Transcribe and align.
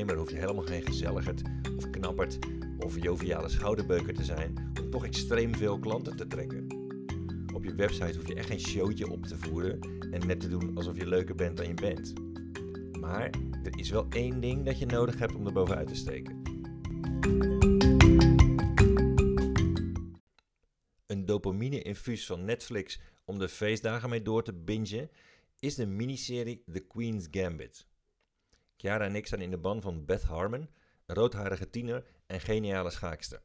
ondernemer 0.00 0.16
hoef 0.16 0.30
je 0.30 0.46
helemaal 0.46 0.64
geen 0.64 0.86
gezelligerd 0.86 1.42
of 1.76 1.90
knapperd 1.90 2.38
of 2.78 3.02
joviale 3.02 3.48
schouderbeuker 3.48 4.14
te 4.14 4.24
zijn 4.24 4.72
om 4.80 4.90
toch 4.90 5.04
extreem 5.04 5.54
veel 5.54 5.78
klanten 5.78 6.16
te 6.16 6.26
trekken. 6.26 6.66
Op 7.54 7.64
je 7.64 7.74
website 7.74 8.16
hoef 8.16 8.28
je 8.28 8.34
echt 8.34 8.46
geen 8.46 8.60
showtje 8.60 9.10
op 9.10 9.26
te 9.26 9.38
voeren 9.38 9.80
en 10.10 10.26
net 10.26 10.40
te 10.40 10.48
doen 10.48 10.76
alsof 10.76 10.96
je 10.96 11.06
leuker 11.06 11.34
bent 11.34 11.56
dan 11.56 11.66
je 11.66 11.74
bent. 11.74 12.12
Maar 13.00 13.30
er 13.62 13.78
is 13.78 13.90
wel 13.90 14.06
één 14.10 14.40
ding 14.40 14.64
dat 14.64 14.78
je 14.78 14.86
nodig 14.86 15.18
hebt 15.18 15.34
om 15.34 15.46
er 15.46 15.52
bovenuit 15.52 15.88
te 15.88 15.94
steken. 15.94 16.42
Een 21.06 21.26
dopamine-infuus 21.26 22.26
van 22.26 22.44
Netflix 22.44 23.00
om 23.24 23.38
de 23.38 23.48
feestdagen 23.48 24.08
mee 24.08 24.22
door 24.22 24.42
te 24.42 24.52
bingen 24.52 25.10
is 25.58 25.74
de 25.74 25.86
miniserie 25.86 26.62
The 26.72 26.80
Queen's 26.80 27.28
Gambit. 27.30 27.88
Chiara 28.80 29.04
en 29.04 29.14
ik 29.14 29.26
zijn 29.26 29.40
in 29.40 29.50
de 29.50 29.58
ban 29.58 29.80
van 29.80 30.04
Beth 30.04 30.22
Harmon, 30.22 30.70
een 31.06 31.14
roodharige 31.14 31.70
tiener 31.70 32.04
en 32.26 32.40
geniale 32.40 32.90
schaakster. 32.90 33.42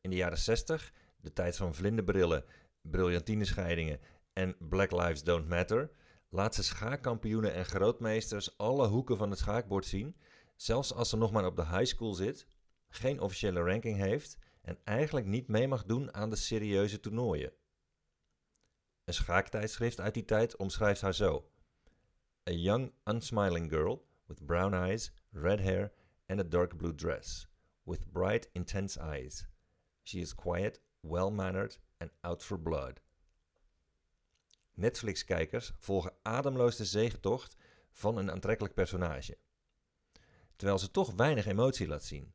In 0.00 0.10
de 0.10 0.16
jaren 0.16 0.38
60, 0.38 0.92
de 1.16 1.32
tijd 1.32 1.56
van 1.56 1.74
vlinderbrillen, 1.74 2.44
briljantinescheidingen 2.80 4.00
en 4.32 4.56
Black 4.58 4.90
Lives 4.90 5.22
Don't 5.22 5.48
Matter, 5.48 5.90
laat 6.28 6.54
ze 6.54 6.62
schaakkampioenen 6.62 7.54
en 7.54 7.64
grootmeesters 7.64 8.58
alle 8.58 8.86
hoeken 8.86 9.16
van 9.16 9.30
het 9.30 9.38
schaakbord 9.38 9.86
zien, 9.86 10.16
zelfs 10.56 10.94
als 10.94 11.08
ze 11.08 11.16
nog 11.16 11.32
maar 11.32 11.46
op 11.46 11.56
de 11.56 11.66
high 11.66 11.84
school 11.84 12.14
zit, 12.14 12.46
geen 12.88 13.20
officiële 13.20 13.60
ranking 13.62 13.96
heeft 13.96 14.38
en 14.62 14.78
eigenlijk 14.84 15.26
niet 15.26 15.48
mee 15.48 15.68
mag 15.68 15.84
doen 15.84 16.14
aan 16.14 16.30
de 16.30 16.36
serieuze 16.36 17.00
toernooien. 17.00 17.52
Een 19.04 19.14
schaaktijdschrift 19.14 20.00
uit 20.00 20.14
die 20.14 20.24
tijd 20.24 20.56
omschrijft 20.56 21.00
haar 21.00 21.14
zo: 21.14 21.50
A 22.48 22.52
young, 22.52 22.92
unsmiling 23.04 23.70
girl 23.70 24.07
with 24.28 24.46
brown 24.46 24.74
eyes, 24.74 25.10
red 25.32 25.60
hair 25.60 25.92
and 26.28 26.40
a 26.40 26.44
dark 26.44 26.76
blue 26.76 26.94
dress, 26.94 27.46
with 27.84 28.12
bright, 28.12 28.48
intense 28.52 29.00
eyes. 29.00 29.48
She 30.02 30.20
is 30.20 30.34
quiet, 30.34 30.80
well-mannered 31.00 31.78
and 31.98 32.10
out 32.20 32.42
for 32.42 32.58
blood. 32.58 33.00
Netflix-kijkers 34.74 35.72
volgen 35.78 36.12
ademloos 36.22 36.76
de 36.76 36.84
zegentocht 36.84 37.56
van 37.90 38.16
een 38.16 38.30
aantrekkelijk 38.30 38.74
personage. 38.74 39.38
Terwijl 40.56 40.78
ze 40.78 40.90
toch 40.90 41.12
weinig 41.14 41.46
emotie 41.46 41.88
laat 41.88 42.04
zien. 42.04 42.32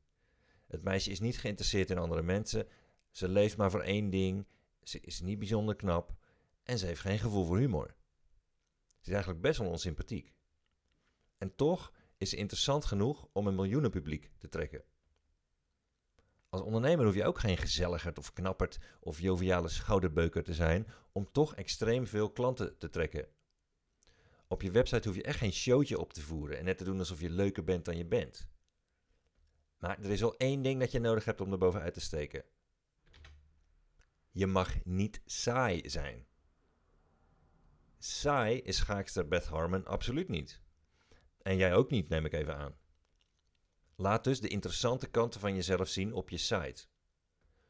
Het 0.67 0.83
meisje 0.83 1.11
is 1.11 1.19
niet 1.19 1.39
geïnteresseerd 1.39 1.89
in 1.89 1.97
andere 1.97 2.21
mensen, 2.21 2.67
ze 3.11 3.30
leeft 3.30 3.58
maar 3.58 3.71
voor 3.71 3.81
één 3.81 4.09
ding, 4.09 4.47
ze 4.83 4.99
is 4.99 5.19
niet 5.19 5.39
bijzonder 5.39 5.75
knap 5.75 6.14
en 6.64 6.77
ze 6.80 6.86
heeft 6.86 7.02
geen 7.02 7.19
gevoel 7.19 7.45
voor 7.45 7.58
humor. 7.58 7.95
Ze 8.99 9.09
is 9.09 9.14
eigenlijk 9.14 9.41
best 9.41 9.59
wel 9.59 9.69
onsympathiek. 9.69 10.33
En 11.44 11.55
toch 11.55 11.94
is 12.17 12.30
ze 12.30 12.36
interessant 12.36 12.86
genoeg 12.86 13.27
om 13.31 13.47
een 13.47 13.55
miljoenenpubliek 13.55 14.31
te 14.38 14.49
trekken. 14.49 14.83
Als 16.49 16.61
ondernemer 16.61 17.05
hoef 17.05 17.16
je 17.16 17.25
ook 17.25 17.39
geen 17.39 17.58
gezelligerd 17.58 18.17
of 18.17 18.33
knapperd 18.33 18.80
of 18.99 19.19
joviale 19.19 19.69
schouderbeuker 19.69 20.44
te 20.44 20.53
zijn 20.53 20.88
om 21.11 21.31
toch 21.31 21.55
extreem 21.55 22.08
veel 22.08 22.31
klanten 22.31 22.77
te 22.77 22.89
trekken. 22.89 23.27
Op 24.47 24.61
je 24.61 24.71
website 24.71 25.08
hoef 25.08 25.17
je 25.17 25.23
echt 25.23 25.38
geen 25.38 25.53
showtje 25.53 25.99
op 25.99 26.14
te 26.14 26.21
voeren 26.21 26.58
en 26.58 26.66
net 26.66 26.77
te 26.77 26.83
doen 26.83 26.99
alsof 26.99 27.21
je 27.21 27.30
leuker 27.30 27.64
bent 27.64 27.86
dan 27.86 27.97
je 27.97 28.05
bent. 28.05 28.47
Maar 29.77 29.99
er 29.99 30.11
is 30.11 30.21
wel 30.21 30.38
één 30.38 30.61
ding 30.61 30.80
dat 30.80 30.91
je 30.91 30.99
nodig 30.99 31.25
hebt 31.25 31.41
om 31.41 31.52
er 31.52 31.58
bovenuit 31.58 31.94
te 31.94 32.02
steken. 32.02 32.44
Je 34.31 34.47
mag 34.47 34.86
niet 34.86 35.21
saai 35.25 35.89
zijn. 35.89 36.25
Saai 37.97 38.59
is 38.61 38.77
schaakster 38.77 39.27
Beth 39.27 39.45
Harmon 39.45 39.86
absoluut 39.86 40.30
niet. 40.30 40.61
En 41.44 41.58
jij 41.58 41.73
ook 41.73 41.89
niet, 41.89 42.09
neem 42.09 42.25
ik 42.25 42.33
even 42.33 42.58
aan. 42.58 42.75
Laat 43.95 44.23
dus 44.23 44.39
de 44.39 44.47
interessante 44.47 45.08
kanten 45.08 45.39
van 45.39 45.55
jezelf 45.55 45.88
zien 45.88 46.14
op 46.14 46.30
je 46.30 46.37
site. 46.37 46.86